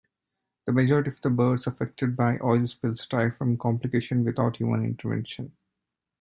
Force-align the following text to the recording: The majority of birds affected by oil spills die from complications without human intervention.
The 0.65 0.71
majority 0.71 1.11
of 1.23 1.35
birds 1.35 1.67
affected 1.67 2.15
by 2.15 2.39
oil 2.43 2.65
spills 2.65 3.05
die 3.05 3.29
from 3.29 3.55
complications 3.55 4.25
without 4.25 4.57
human 4.57 4.83
intervention. 4.83 5.55